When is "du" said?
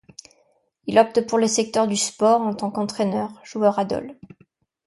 1.87-1.95